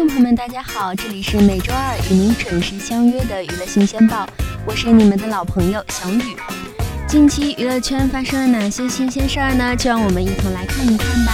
[0.00, 4.26] 众朋友们，大家好，这里是每周二与您准时相约的娱乐新鲜报，
[4.64, 6.34] 我是你们的老朋友小雨。
[7.06, 9.76] 近期娱乐圈发生了哪些新鲜事儿呢？
[9.76, 11.32] 就让我们一同来看一看吧。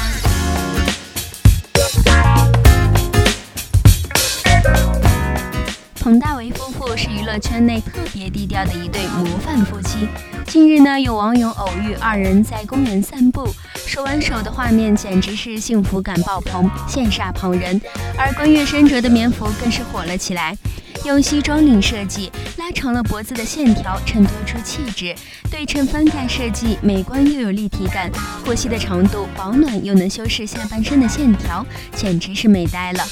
[6.00, 6.50] 彭大为
[6.96, 10.08] 是娱乐圈内特别低调的一对模范夫妻。
[10.46, 13.46] 近日呢，有网友偶遇二人在公园散步，
[13.86, 17.78] 手挽手的画面简直是幸福感爆棚，羡煞旁人。
[18.16, 20.56] 而关悦身着的棉服更是火了起来，
[21.04, 25.14] 用西装领设计拉长了脖子的线条，衬托出气质；
[25.50, 28.10] 对称翻盖设计美观又有立体感，
[28.44, 33.04] 过膝的长度保暖又能修饰下半身的线条，简直是美呆了。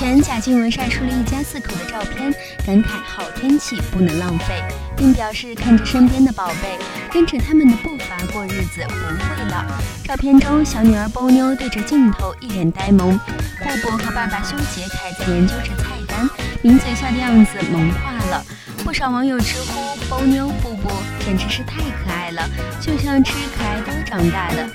[0.00, 2.32] 前，贾静雯晒出了一家四口的照片，
[2.66, 4.64] 感慨好天气不能浪费，
[4.96, 6.78] 并表示看着身边的宝贝，
[7.12, 9.62] 跟着他们的步伐过日子不会老。
[10.02, 16.26] 照片中，小女儿波妞对着镜头一脸呆萌，布布和爸爸修杰楷在研究着菜单，
[16.62, 18.42] 抿嘴笑的样子萌化了。
[18.82, 20.88] 不少网友直呼波妞、布布
[21.26, 22.48] 简直是太可爱了，
[22.80, 24.66] 就像吃可爱多长大的。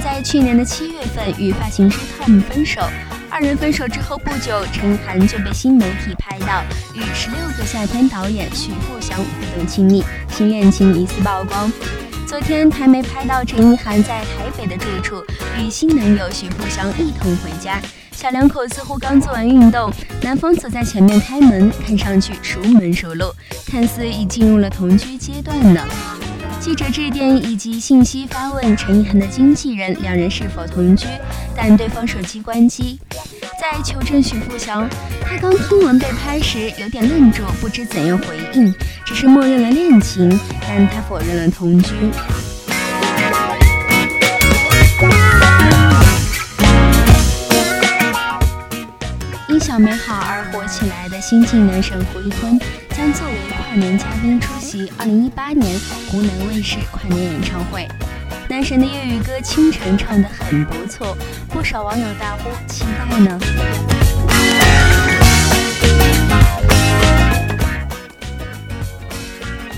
[0.00, 2.80] 在去年的七月份与发型师 Tom 分手，
[3.30, 6.62] 二人分手之后不久，陈意涵就被新媒体拍到
[6.94, 9.24] 与十六个夏天导演许富祥互
[9.56, 11.70] 动亲密，新恋情疑似曝光。
[12.26, 15.22] 昨天台媒拍到陈意涵在台北的住处
[15.58, 17.80] 与新男友许富祥一同回家，
[18.12, 23.26] 小两口似乎刚做完运动，男方走在前面开门，看上去熟门熟路，
[23.66, 25.86] 看似已进入了同居阶段呢。
[26.62, 31.08] 记者致电以及信息发问陈意涵的经纪人，两人是否同居，
[31.56, 33.00] 但对方手机关机。
[33.60, 34.88] 在求证许富祥，
[35.22, 38.72] 他刚听闻被拍时有点愣住，不知怎样回应，
[39.04, 41.94] 只是默认了恋情，但他否认了同居。
[49.52, 52.58] 因小美好而火起来的新晋男神胡一坤，
[52.96, 57.86] 将作为跨年嘉宾出席2018年湖南卫视跨年演唱会。
[58.48, 61.14] 男神的粤语歌《清晨》唱得很不错，
[61.50, 63.38] 不少网友大呼期待呢。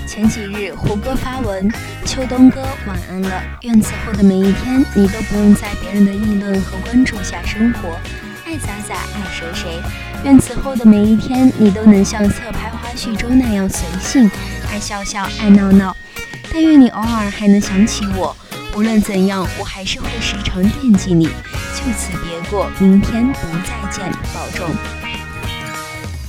[0.07, 1.69] 前几日，胡歌发文
[2.07, 7.99] ：“秋冬哥晚安了，愿此后的每一天，你都不用在别人的议论和关注下生活。”
[8.45, 9.81] 爱咋咋，爱谁谁。
[10.23, 14.29] 愿此后的每一天，你都能像侧拍花絮中那样随性，
[14.69, 15.95] 爱笑笑，爱闹闹。
[16.53, 18.37] 但愿你偶尔还能想起我。
[18.77, 21.25] 无论怎样，我还是会时常惦记你。
[21.25, 24.69] 就此别过，明天不再见，保重。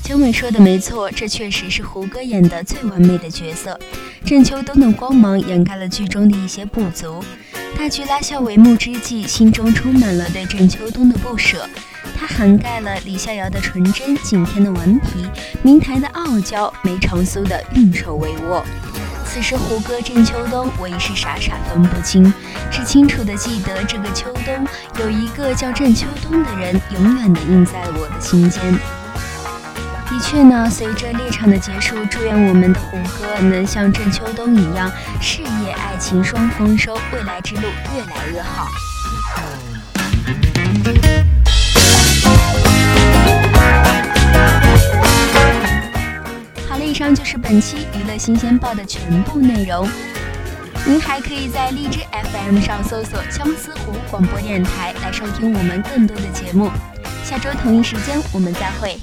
[0.03, 3.79] 姜伟说的没错，这确实是胡歌演的最完美的角色。
[4.25, 7.23] 郑秋冬的光芒掩盖了剧中的一些不足。
[7.77, 11.69] 大剧拉下帷幕之际，心中充满了对郑秋冬的不舍。
[12.15, 15.27] 它涵盖了李逍遥的纯真、景甜的顽皮、
[15.63, 18.63] 明台的傲娇、梅长苏的运筹帷幄。
[19.25, 22.33] 此时胡歌、郑秋冬，我已是傻傻分不清，
[22.71, 24.67] 只清楚的记得这个秋冬
[25.01, 28.63] 有一个叫郑秋冬的人，永远的印在我的心间。
[30.09, 34.91] 的确呢，随着猎场的结束，祝愿我们的胡歌能像郑秋冬一样，
[35.21, 38.69] 事业爱情双丰收，未来之路越来越好。
[46.97, 49.87] 以上就是本期娱乐新鲜报的全部内容。
[50.87, 56.71] 您还可以在荔枝 FM 上搜索“相思湖广播电台”来收听我们更多的节目。
[57.23, 58.97] 下周同一时间我们再会。